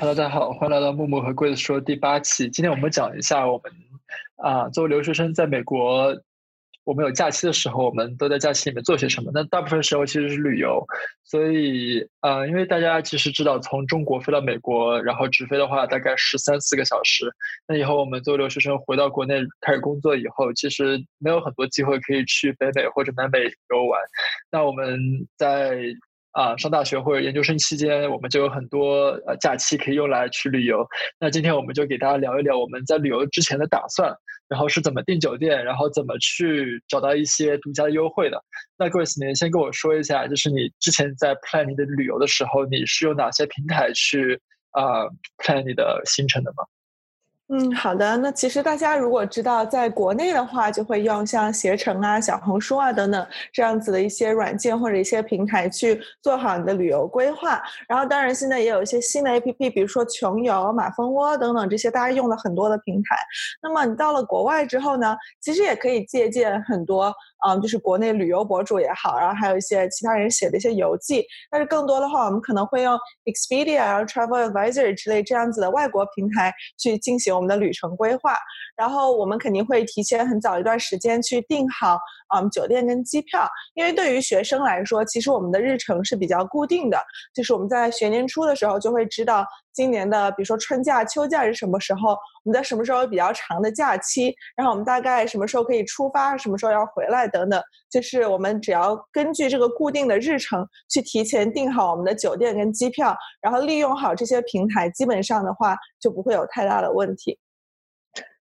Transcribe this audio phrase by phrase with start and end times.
[0.00, 2.48] Hello，大家好，欢迎来到木木和贵子说第八期。
[2.50, 3.72] 今天我们讲一下我们
[4.36, 6.16] 啊，作为留学生在美国，
[6.84, 9.32] 我们有假期的时候，我们都在假期里面做些什么？
[9.34, 10.86] 那大部分时候其实是旅游。
[11.24, 17.26] 所以啊，因为大家其实知道，从中国飞到美国，然后直飞的话大概十三四个小时。
[17.66, 24.00] 那以后我们作为留学生回到国内开始工作以后，其实没有很多机会可以去北美或者南美游玩。
[24.52, 24.96] 那我们
[25.36, 25.76] 在
[26.32, 30.86] 啊，上大学或者研究生期间，我们就有很多呃假期可以用来去旅游。
[31.18, 34.14] 那今天我们就给大家聊一聊我们在旅游之前的打算，
[34.48, 38.40] 然后是怎么订酒店，然后怎么去找到一些独家优惠的。
[38.76, 44.40] 那 Grace，你先跟我说一下，就是你之前在 plan 你的旅游的时候，你是用哪些平台去
[44.70, 45.06] 啊
[45.38, 46.64] plan 你的行程的吗？
[47.50, 48.14] 嗯，好的。
[48.18, 57.58] 那其实大家如果知道，在国内的话，就会用像携程啊、小红书啊等等这样子的一些软件或者一些平台去做好你的旅游规划。
[57.88, 63.16] 然后，当然现在也有一些新的 APP，比如说穷游、马蜂窝等等这些大家用了很多的平台。
[63.62, 67.10] 那么你到了国外之后呢，其实也可以借鉴很多。
[67.46, 78.34] 嗯，就是国内旅游博主也好，然后还有一些其他人写的一些游记，但是更多的话，我们可能会用 Expedia、然后 Travel Advisor 之类这样子的外国平台去进行我们的旅程规划。
[78.76, 81.98] 然后我们肯定会提前很早一段时间去订好
[82.34, 86.98] 嗯酒店跟机票，因为对于学生来说，其实我们的日程是比较固定的，
[87.34, 89.46] 就是我们在学年初的时候就会知道。
[89.78, 92.10] 今年的，比如说春假、秋假是什么时候？
[92.10, 94.34] 我们在什么时候比较长的假期？
[94.56, 96.36] 然后我们大概什么时候可以出发？
[96.36, 97.28] 什么时候要回来？
[97.28, 107.38] 等等，就是我们只要根据这个固定的日程去提前订好我们的酒店跟机票，然后利用好这些平台，基本上的话就不会有太大的问题。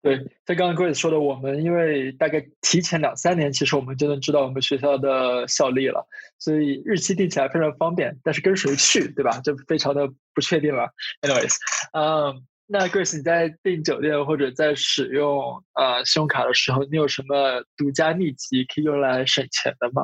[0.01, 6.07] 对，在刚刚 Grace 说的，我们因为大概提前两三年，其实我们就能知道我们学校的校历了，
[6.39, 8.17] 所以日期定起来非常方便。
[8.23, 9.39] 但是跟谁去，对吧？
[9.41, 10.89] 就非常的不确定了。
[11.21, 11.55] Anyways，
[11.93, 20.03] 嗯，那 Grace 你在订酒店或者在使用呃信用卡的时候，你有什么独家秘籍可以用来省钱的吗？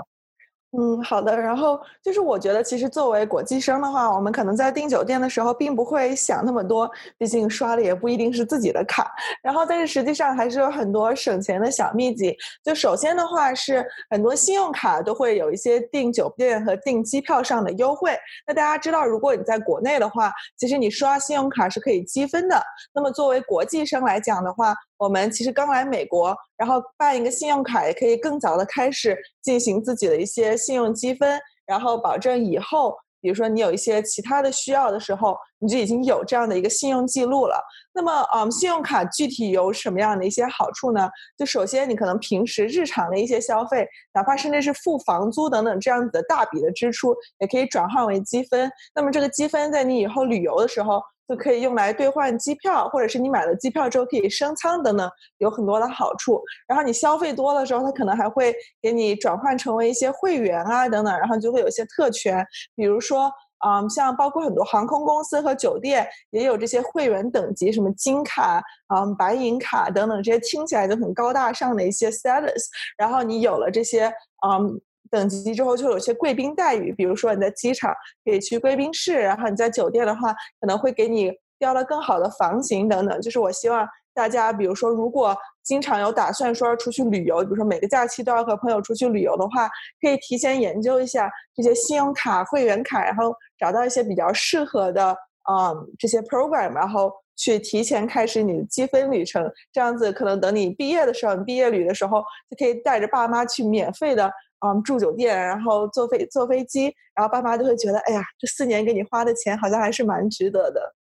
[0.76, 1.40] 嗯，好的。
[1.40, 9.12] 然后就是，我觉得其实作为国际生的话，我们可能在订酒店的时候，并不会想那么多，毕竟刷的也不一定是自己的卡。
[9.44, 12.36] 然后，但是实际上还是有很多省钱的小秘籍。
[12.64, 18.18] 就首先的话是，很多信用卡都会有一些订酒店和订机票上的优惠。
[18.48, 22.60] 那大家知道，如果你在国内的话，其实你刷信用卡是可以积分的。
[22.96, 37.62] 那么作为国际生来讲的话，我们其实刚来美国，然后办一个信用卡，也可以更早的开始进行自己的一些信用积分，然后保证以后，比如说你有一些其他的需要的时候，你就已经有这样的一个信用记录了。
[37.94, 41.10] 那么，嗯，信用卡具体有什么样的一些好处呢？
[41.38, 48.72] 就首先，你可能平时日常的一些消费，哪怕甚至是付房租等等这样子的大笔的支出，也可以转换为积分。
[48.96, 51.02] 那么这个积分在你以后旅游的时候。
[51.28, 56.42] 就可以用来兑换机票，或者是你买了机票之后可以升舱等等，有很多的好处。
[56.68, 62.46] 然后你消费多的时候，它可能还会给你转换成为一些会员啊等等，然后就会有一些特权，
[62.76, 63.32] 比如说，
[63.66, 68.62] 嗯，像包括很多航空公司和酒店也有这些会员等级，什么金卡、
[68.94, 72.66] 嗯白银卡等等，这些听起来就很高大上的一些 status。
[72.98, 74.14] 然后你有了这些，
[74.48, 74.82] 嗯。
[75.13, 77.94] 等级之后就有些贵宾待遇，比如说你在机场
[78.25, 83.22] 可以去贵宾室，然后你在酒店的话可能会给你调了更好的房型等等。
[83.22, 89.69] 就是我希望大家，比如说如果经常有打算说要出去旅游，比如说每个假期都要和朋友出去旅游的话，
[90.01, 95.16] 可以提前研究一下这些信用卡、会员卡，然后找到一些比较适合的
[95.47, 99.47] 嗯这些 program，然后去提前开始你的积分旅程。
[99.72, 102.19] 这样子可能等你毕业的时候，你毕业旅的时候
[102.50, 104.31] 就可以带着爸妈去免费的。
[104.63, 110.96] 嗯，住酒店，然后坐飞坐飞机，然后爸妈就会觉得，哎呀，这四年给你花的钱好像还是蛮值得的。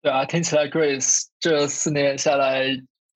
[0.00, 2.66] 对啊，听起来 Grace 这四年下来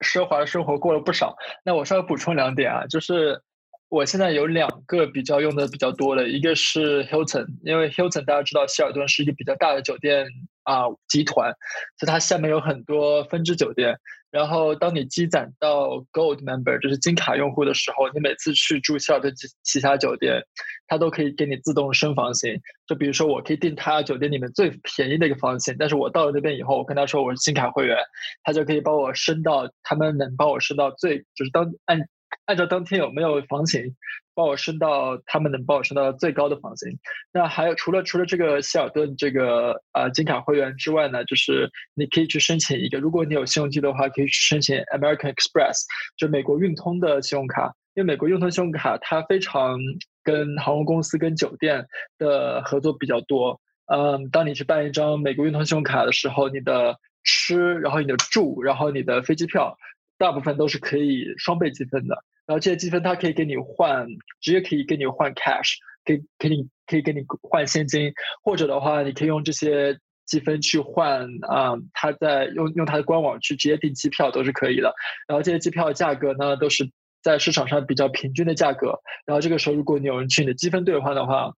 [0.05, 1.35] 奢华的生活过了不少。
[1.63, 3.41] 那我稍微补充两点啊，就是
[3.89, 10.27] 我现在有两个比较用的比较多的，一个是 Hilton，因为 Hilton 大家知道希尔顿是一个比较大的酒店
[10.63, 11.51] 啊集团，
[11.97, 13.97] 所以它下面有很多分支酒店。
[14.31, 19.33] 然后，当你积攒到 Gold Member，就是金卡用户的时候，你每次去住希尔顿
[19.63, 20.43] 旗下酒店，
[20.85, 22.61] 它都可以给你自动升房型。
[22.85, 27.97] 就比如说，我可以订他酒店里面最便宜的一个房型，但是我到了那边以后，我跟他说我是金卡会员，
[28.43, 31.99] 他就可以帮我升到他们能帮我升到最，就是当按
[32.45, 33.95] 按照当天有没有房型。
[34.35, 36.97] 帮我升到他们能帮我升到最高的房型。
[37.33, 45.83] 那还有除了除了这个希尔顿这个呃金卡会员之外呢，就是你可以去申请一个，如果你有信用记的话，可以去申请 American Express，
[46.15, 47.73] 就美国运通的信用卡。
[47.95, 49.77] 因为美国运通信用卡它非常
[50.23, 51.85] 跟航空公司跟酒店
[52.17, 53.59] 的合作比较多。
[53.91, 56.95] 嗯，当你去办一张美国运通信用卡的时候，你的
[57.25, 59.77] 吃，然后你的住，然后你的飞机票，
[60.19, 62.23] 大部分都是可以双倍积分的。
[62.45, 64.05] 然后这些积分它可以给你换，
[64.41, 68.11] 直接可以给你换 cash，可以给你可以给你换现金，
[68.43, 74.93] 或者的话，你可以用这些积分去换啊，他在用用他的官网去直接订机票都是可以的。
[75.27, 78.99] 然后这些机票的价格呢，都是在市场上比较平均的价格。
[79.25, 81.53] 然后这个时候，如果你有人去你的积分兑换的话，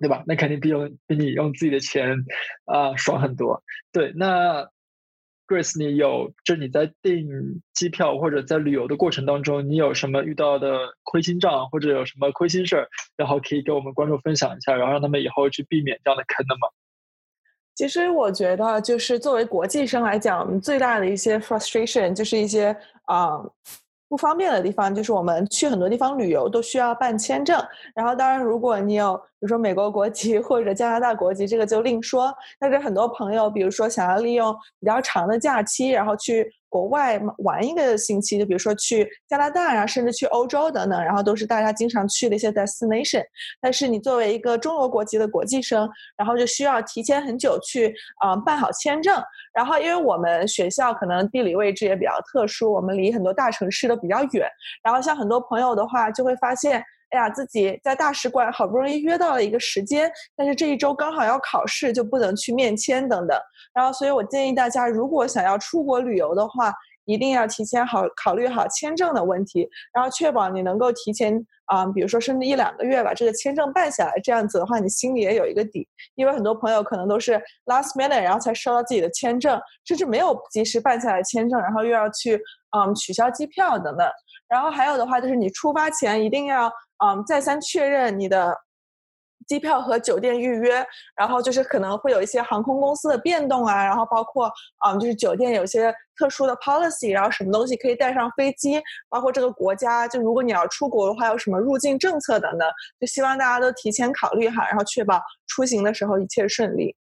[0.00, 0.24] 对吧？
[0.26, 2.16] 那肯定比用比你用自己的钱
[2.64, 3.62] 啊爽很多。
[3.92, 4.68] 对，那
[5.46, 7.28] Grace，你有就你在订
[7.72, 16.68] 机票或者在旅游的过程当中，你有什么遇到的亏心账或者有什么亏心事儿，然后可以跟我们观众分享一下，然后让他们以后去避免这样的坑的吗？
[17.74, 23.38] 其实我觉得，就是作为国际生来讲，最大的一些 frustration 就是一些啊。
[24.08, 27.60] 不方便的地方就是我们去很多地方旅游都需要办签证，
[27.94, 32.32] 然后当然如果你有比如说美国国籍或者加拿大国籍，这个就另说。
[32.58, 36.50] 但是很多朋友，比如说想要利用比较长的假期，然后去。
[36.76, 43.24] 国外玩一个星期，就比如说去加拿大啊，甚至去欧洲等等，然后都是大家经常去的一些 destination。
[43.62, 45.88] 但是你作为一个中国国籍的国际生，
[46.18, 49.18] 然后就需要提前很久去啊办好签证。
[49.54, 54.46] 然后因为我们学校可能地理位置也比较特殊，我们离很多大城市都比较远。
[54.82, 56.84] 然后像很多朋友的话，就会发现。
[57.10, 63.38] 哎呀，自己在大使馆好不容易约到了一个时间，但是这一周刚好要考试，就不能去面签等等。
[63.72, 66.72] 然后，所以我建议大家，如果想要出国旅游的话，
[67.04, 71.32] 一定要提前好考虑好签证的问题，然后确保你能够提前
[71.66, 74.12] 啊，比如说甚至一两个月把这个签证办下来。
[74.24, 75.86] 这样子的话，你心里也有一个底。
[76.16, 82.34] 因为很多朋友可能都是 last minute，然后才收到自己的签证，甚至没有及时办下来签证，然后又要去
[82.76, 84.04] 嗯取消机票等等。
[84.48, 86.68] 然后还有的话就是你出发前一定要。
[87.04, 88.56] 嗯，再三确认你的
[89.46, 90.84] 机票和酒店预约，
[91.16, 94.50] 然后就是可能会有一些航空公司的变动啊，然后包括
[94.84, 102.68] 嗯，就是酒店有些特殊的 policy，然后什么东西可以带上飞机，包括这个国家，就如果你要出国的话，有什么入境政策等等，
[103.00, 106.96] 就希望大家都提前考虑哈，然后确保出行的时候一切顺利。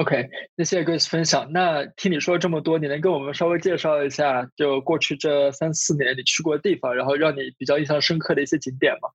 [0.00, 1.52] OK，那谢谢 Grace 分享。
[1.52, 9.10] 那听你说这么多，你能跟我们稍微介绍一下，就过去这三四年你去过的地方，然后让你比较印象深刻的一些景点吗？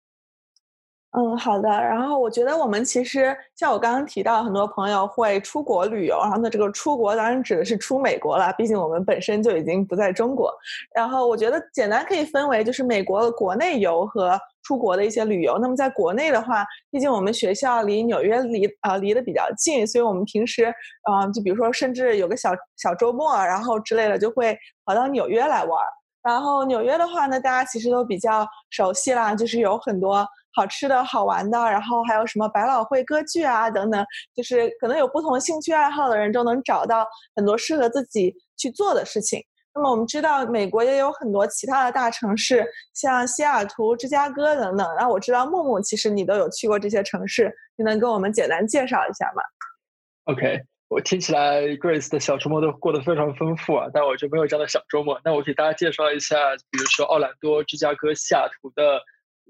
[1.17, 1.67] 嗯，好的。
[1.69, 10.53] 然后我觉得我们其实像我刚刚提到，很多朋友会出国旅游，然后那这个出国当然指的是出美国了，毕竟我们本身就已经不在中国。
[10.93, 14.39] 然后我觉得简单可以分为就是美国的国内游和。
[14.65, 20.65] 出国的一些旅游，那么在国内的话，毕竟我们学校离纽约离啊离得比较近，所以我们平时
[21.03, 25.79] 啊，就比如说甚至有个小小周末，然后之类的就会跑到纽约来玩。
[26.23, 34.03] 然后纽约的话呢，大家其实都比较熟悉啦，就是有很多好吃的好玩的，然后还有什么百老汇歌剧啊等等，
[34.35, 39.39] 就是可能有不同兴趣爱好的人都能找到很多适合自己去做的事情。
[39.75, 44.95] 那么我们知道，美国也有很多其他的大城市，像西雅图、芝加哥等等。
[44.95, 49.43] 然后我知道木木，其实你都有去过这些城市，你能跟我们简单介绍一下吗
[50.33, 55.19] ？OK，我听起来 Grace 的小周末都过得非常丰富啊，但我就没有这样的小周末。
[55.25, 56.37] 那我给大家介绍一下，
[56.71, 59.01] 比如说奥兰多、芝加哥、西雅图的，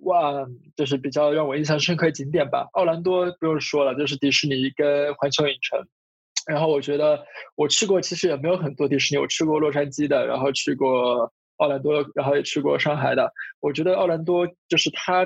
[0.05, 0.33] 哇，
[0.75, 2.67] 就是比较让我印象深刻的景点吧。
[2.73, 5.87] 奥兰多不用说了，就是迪士尼跟环球影城。
[6.45, 7.25] 然后我觉得
[7.55, 9.19] 我去过，其实也没有很多迪士尼。
[9.19, 13.31] 我去过洛杉矶的，然后去过奥兰多，然后也去过上海的。
[13.59, 15.25] 我觉得奥兰多就是它，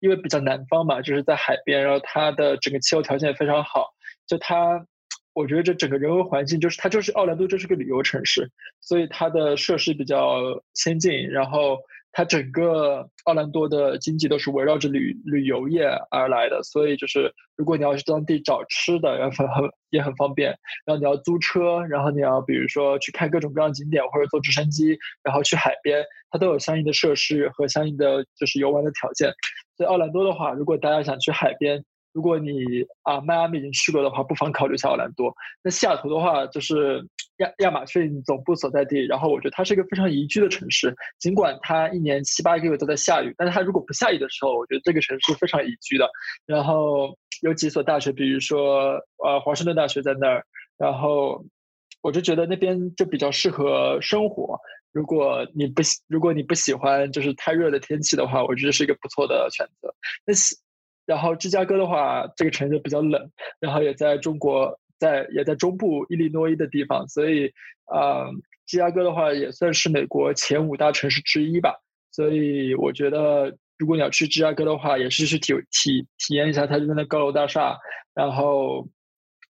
[0.00, 3.88] 因为比较南方嘛，就是在海边，然后它的整个气候条件也非常好。
[4.26, 4.84] 就它，
[5.32, 8.50] 我觉得这整个人文环境，就是它就是奥兰多就是个旅游城市，
[8.80, 11.78] 所以它的设施比较先进，然后。
[12.12, 20.50] 它整个奥兰多的经济都是围绕着旅旅游业而来的，所以就是如果你要去当地找吃的，然后很也很方便。
[20.84, 29.32] 然后你要租车，然后你要比如说去看各种各样景点，或者坐直升机，然后去海边，它都有相应的设施和相应的就是游玩的条件。
[29.76, 35.32] 所以奥兰多的话，如果大家想去海边，如果你啊迈阿密已经去过的话，不妨考虑一下奥兰多。
[35.62, 37.06] 那西雅图的话，就是
[37.40, 40.94] 亚亚马逊总部所在地，然后我觉得它是一个非常宜居的城市。
[41.18, 46.08] 尽管它一年七八个月都在下雨，但是它如果不下雨的时候，我觉得这个城市非常宜居的。
[46.46, 48.92] 然后有几所大学，比如说
[49.24, 50.44] 呃华盛顿大学在那儿，
[50.78, 51.44] 然后
[52.02, 54.58] 我就觉得那边就比较适合生活。
[54.92, 59.94] 如果你不喜如果你不喜欢就是太热的天气的话，我觉得是一个不错的选择。
[60.26, 60.34] 那
[61.06, 67.50] 然后芝加哥的话，这个城市比较冷，然后也在中国，在也在中部伊利诺伊的地方，所以，
[67.90, 68.30] 呃，
[68.66, 71.74] 芝加哥的话也算是美国前五大城市之一吧。
[72.12, 77.78] 所以我觉得，如果你要去芝加哥的话，也是去体体体验一下它这边的高楼大厦，
[78.14, 78.86] 然后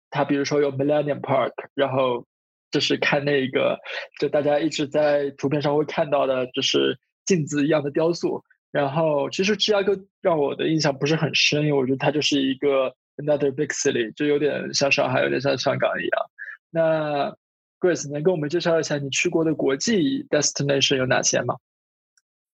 [0.08, 2.24] 它比如说有 Millennium Park，然后
[2.70, 3.78] 就是看那个，
[4.20, 8.44] 就大家一直在图片上会看到的，就是镜子一样的雕塑。
[8.70, 16.30] 然后其实芝加哥让我的印象不是很深，因为我觉得它就是一个 another big city，就有点像上海，有点像香港一样。
[16.70, 17.34] 那
[17.80, 21.56] Grace 能跟我们介绍一下你去过的国际 destination 有哪些吗？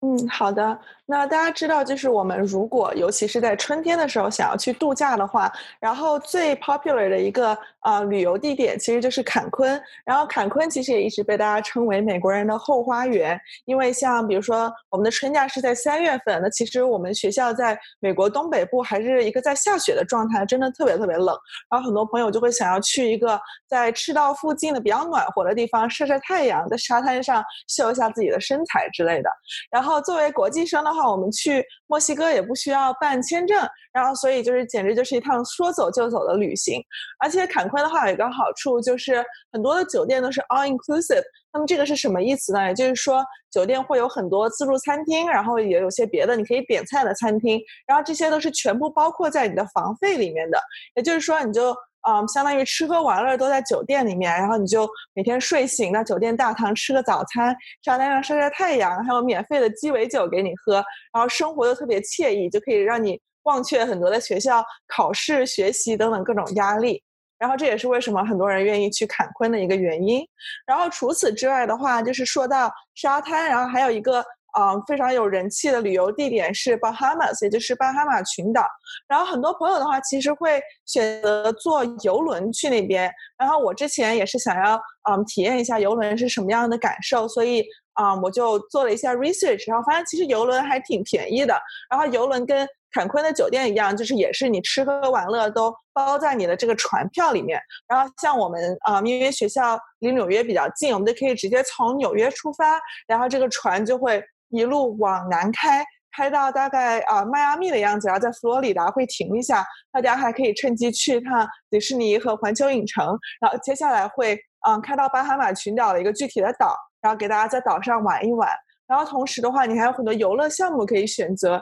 [0.05, 0.77] 嗯，好的。
[1.07, 9.81] 那大家知道，就是我们如果尤其是在春天的时候想要去度假的话，然后最 popular 的一个呃旅游地点其实就是坎昆。
[10.05, 21.37] 然后坎昆其实也一直被大家称为美国人的后花园，因为像比如说我们的春假是在三月份，那其实我们学校在美国东北部还是一个在下雪的状态，真的特别特别冷。
[21.71, 29.31] 然后很多朋友就会想要去一个在赤道附近的比较暖和的地方晒晒太阳，在沙滩上秀一下自己的身材之类的。
[29.71, 29.92] 然后。
[30.01, 36.83] 作为国际生的话，我们去墨西哥也不需要办签证，然后所以就是简直就是一趟说走就走的旅行。
[37.19, 41.23] 而且坎昆的话有一个好处就是很多的酒店都是 all inclusive。
[41.53, 42.69] 那么这个是什么意思呢？
[42.69, 50.59] 也就是说酒店会有很多自助餐厅，然后也有些别的你可以点菜的餐厅，然后这些都是全部包括在你的房费里面的。
[50.97, 51.75] 也就是说你就。
[52.09, 67.03] 嗯，相当于吃喝玩乐都在酒店里面，然后你就每天睡醒到酒店大堂吃个早餐，沙滩上晒晒太阳，还有免费的鸡尾酒给你喝，然后生活又特别惬意，就可以让你忘却很多的学校考试、学习等等各种压力。
[67.39, 70.25] 然后这也是为什么很多人愿意去坎昆的一个原因。
[70.67, 74.25] 然后除此之外的话，就是说到沙滩，然后还有一个。
[74.53, 78.67] 啊，非常有人气的旅游地点是巴哈马，也就是巴哈马群岛。
[79.09, 83.11] 然后很多朋友的话，其实会选择坐游轮去那边。
[83.39, 84.81] 然后我之前也是想要
[85.11, 91.59] 嗯体验一下游轮是什么样的感受，所以啊我就做了一下 research，然后发现其实游轮还挺便宜的。
[91.91, 97.59] 然后游轮跟坎昆的酒店一样，就是也是你吃喝玩乐都包在你的这个船票里面。
[97.89, 104.23] 然后像我们啊，因为学校离纽约比较近，我们就可以直接从纽约出发，然后这个船就会。
[104.53, 105.85] 一路往南开，
[106.17, 113.19] 开到大概啊迈阿密的样子，然后在佛罗里达会停一下，大家还可以趁机去一趟迪士尼和环球影城。
[113.41, 118.49] 然后接下来会嗯开到巴哈马群岛的一个具体的岛，然后给大家在岛上玩一玩。
[118.87, 121.61] 然后同时的话，你还有很多游乐项目可以选择，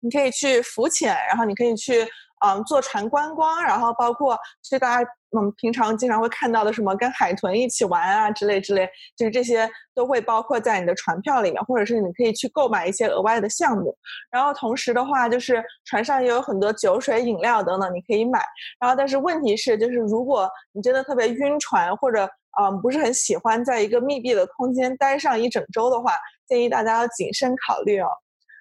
[0.00, 2.06] 你可以去浮潜，然后你可以去。
[2.44, 13.96] 嗯，坐船观光，然后包括去大家嗯平常经常会看到的什么跟海豚一起玩啊之类之类，就是这些都会包括在你的船票里面，或者是你可以去购买一些额外的项目。
[14.30, 18.44] 然后同时的话，就是船上也有很多酒水、饮料等等，你可以买。
[18.78, 22.28] 然后但是问题是，就是如果你真的特别晕船，或者
[22.60, 26.12] 嗯不是很喜欢在一个密闭的空间待上一整周的话，
[26.46, 28.08] 建议大家要谨慎考虑哦。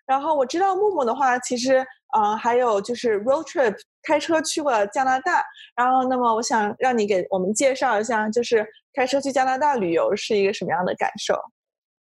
[0.05, 1.85] 然后我知道木木的话，其实。
[2.13, 3.73] 嗯，还有就是 road trip
[4.03, 5.43] 开车去过加拿大，
[5.75, 11.35] 然后那么我想让你给我们介绍一下，就是开车去加拿大旅游是一个什么样的感受？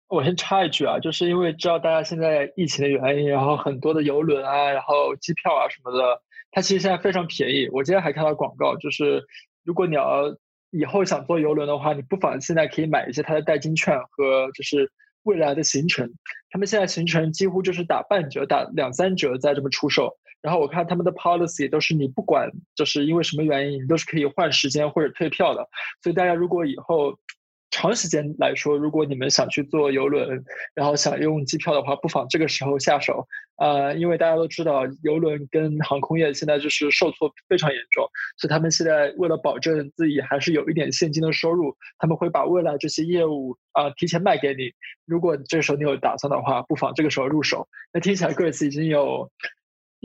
[0.07, 6.21] 我先插一句啊，就是因为知道大家现在疫情的原因，然后很多的游轮啊，然后机票啊什么的，
[6.51, 7.67] 它其实现在非常便宜。
[7.71, 9.23] 我今天还看到广告，就是
[9.63, 10.35] 如果你要
[10.69, 14.91] 以后想坐游轮的话，你不妨现在可以买一些它的代金券和就是
[15.23, 16.07] 未来的行程。
[16.51, 20.15] 他们现在行程几乎就是打半折，打两三折在这么出售。
[20.45, 25.67] 然后我看他们的 policy 都是你不管就是因为什么原因，你都是可以换时间或者退票的。
[26.03, 27.17] 所以大家如果以后。
[27.71, 30.41] 长时间来说，如果你们想去坐游轮，
[30.73, 33.27] 然后想用机票的话，不妨这个时候下手。
[33.57, 44.71] 呃，因为大家都知道，游轮跟航空业现在就是受挫非常严重，所以他们现在为了保证自己还是有一点现金的收入，他们会把未来这些业务啊提前卖给你。
[45.05, 47.67] 如果这时候你有打算的话，不妨这个时候入手。
[47.91, 49.29] 那听起来 Grace 已经有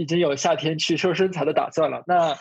[0.00, 2.02] 已经有夏天去瘦身材的打算了。
[2.06, 2.34] 那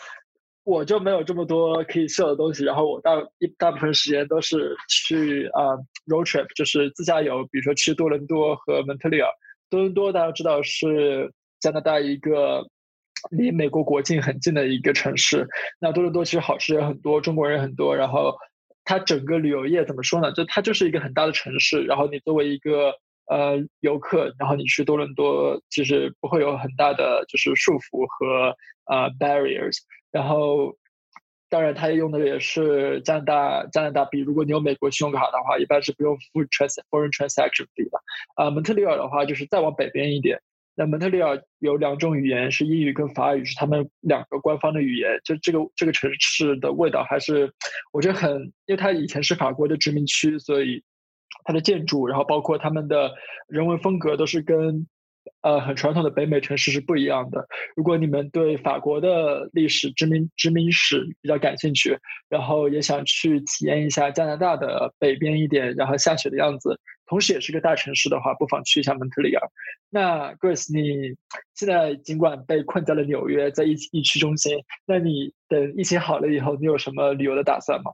[0.64, 5.76] 我就没有这么多可以秀的东西，然后我大一大部分时间都是去啊
[6.08, 9.30] road trip，就是自驾游，比如说去多伦多和蒙特利尔。
[9.70, 12.66] 多伦多大家知道是加拿大一个
[13.30, 15.46] 离美国国境很近的一个城市，
[15.82, 18.38] 那多伦多其实好吃也很多，中国人很多，然后
[18.86, 20.32] 它整个旅游业怎么说呢？
[20.32, 22.94] 就它就是一个很大的城市，然后你作为一个
[23.30, 28.56] 呃游客，然后你去多伦多其实不会有很大的就是束缚和
[28.86, 29.78] 呃 barriers。
[30.12, 30.76] 然后，
[31.50, 34.20] 当然，他用的也是加拿大加拿大币。
[34.20, 38.00] 如果你有美国信用卡的话，一般是不用付 trans foreign transaction fee 的。
[38.36, 40.40] 啊，蒙特利尔的话，就是再往北边一点。
[40.76, 45.20] 那蒙特利尔有两种语言，是英语跟法语，是他们两个官方的语言。
[45.24, 47.54] 就这个这个城市的味道，还是
[47.92, 48.32] 我觉得很，
[48.66, 50.82] 因为它以前是法国的殖民区，所以
[51.44, 53.12] 它的建筑，然后包括他们的
[53.48, 54.88] 人文风格，都是跟
[55.42, 57.48] 呃很传统的北美城市是不一样的。
[57.76, 61.98] 如果你们对法国的历史殖民殖民史比较感兴趣，
[62.30, 69.48] 然后也想去体验一下加拿大的北边一点，然后下雪的样子，同时也是个大城市的话，不妨去一下蒙特利尔。
[69.90, 71.16] 那 Grace，你
[71.56, 77.92] 现在尽管被困在了纽约，在疫疫区中心，那你等疫情好了以后，你有什么旅游的打算吗？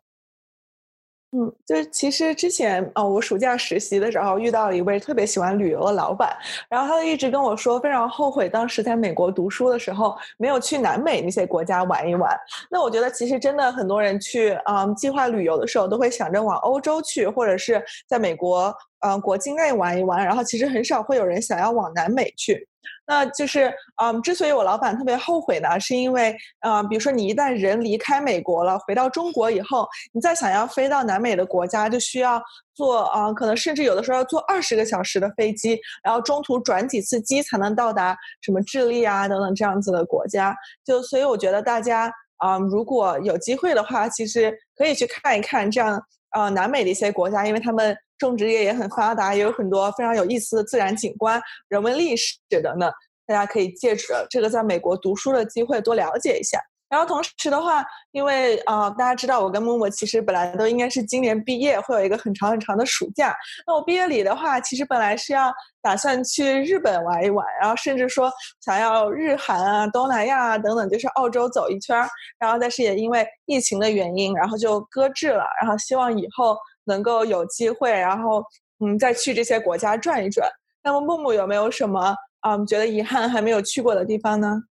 [1.38, 6.34] 嗯，就是其实之前哦，我暑假实习的时候遇到了一位特别喜欢旅游的老板，
[6.70, 12.34] 然后他就一直跟我说，非常后悔当时在美国读书的时候没有去南美那些国家玩一玩。
[12.72, 18.74] 那我觉得其实真的很多人去嗯计划旅游的时候，都会想着往欧洲去，或者是在美国
[19.06, 22.68] 呃国境内玩一玩，然后其实很少会有人想要往南美去。
[23.08, 23.72] 那就是，
[24.02, 32.42] 嗯，之所以我老板特别后悔呢，是因为，嗯，比如说你一旦人离开美国了，回到中国以后，你再想要飞到南美的国家，就需要
[32.74, 40.56] 坐，啊，可能甚至有的时候要坐二十个小时的飞机，然后中途转几次机才能到达什么智利啊等等这样子的国家。
[40.84, 47.96] 就所以我觉得大家，啊，如果有机会的话，其实可以去看一看这样，呃，南美的一些国家，因为他们。
[48.18, 52.90] 种植业也很发达，也有很多非常有意思的自然景观、人文历史的呢。
[53.28, 56.60] 大家可以借着这个在美国读书的机会多了解一下。
[56.88, 63.36] 然后同时的话，因为啊，大家知道我跟默默其实本来都应该是今年毕业，会有一个很长很长的暑假。
[63.66, 68.32] 那我毕业礼的话，其实本来是要打算去日本玩一玩，然后甚至说
[68.64, 71.98] 想要日韩啊、东南亚啊等等，就是澳洲走一圈。
[72.38, 75.44] 然后但是也因为疫情的原因，然后就搁置了。
[75.60, 76.56] 然后希望以后。
[76.86, 78.44] 能够有机会，然后
[78.80, 80.50] 嗯，再去这些国家转一转。
[80.84, 82.16] 那么木木有没有什么
[82.48, 84.62] 嗯觉得遗憾还没有去过的地方呢？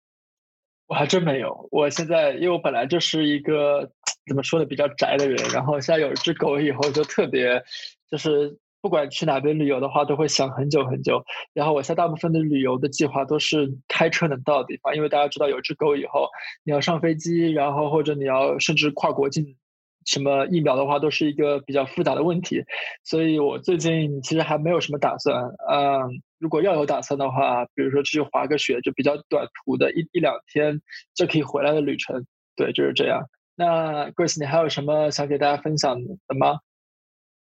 [0.87, 1.67] 我还真没有。
[1.71, 3.89] 我现在因为我本来就是一个
[4.27, 7.63] 怎么说呢比较宅的人，然后现在有一只狗以后就特别，
[8.09, 11.23] 就是不管去哪边旅游的话都会想很久很久。
[11.53, 16.29] 然后我现在大部分的旅游的计划都是开车能到的地方，因为大家知道有只狗以后，
[16.63, 19.57] 你要上飞机，然后或者你要甚至跨国境。
[20.05, 22.63] 什么疫苗的话，都是一个比较复杂的问题，
[23.03, 25.43] 所以我最近其实还没有什么打算。
[25.69, 30.79] 嗯，如果要有打算的话，比如说去滑个雪，就比较短途的一一两天
[31.13, 33.21] 就可以回来的旅程，对，就是这样。
[33.55, 36.59] 那 Grace，你还有什么想给大家分享的吗？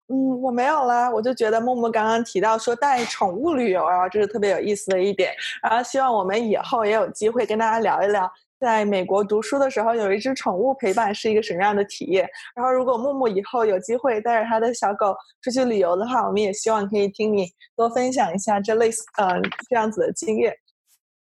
[0.10, 8.32] 嗯，我没有啦，我就觉得默默刚刚提到说带宠物旅游啊，这是特别有意思的一点，然后希望我们以后也有机会跟大家聊一聊。
[8.64, 12.26] 在美国读书的时候，有一只宠物陪伴是一个什么样的体验？
[12.56, 17.46] 然后，如果木木以后有机会带着他的小狗出去旅游的话，我们也希望可以听你
[17.76, 20.56] 多分享一下这类似呃这样子的经验。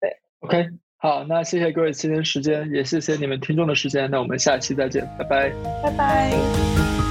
[0.01, 5.53] 对，OK，好，那谢谢各位今天时间，也谢谢你们听众的时间，那我们下期再见，拜拜，
[5.85, 7.10] 拜拜。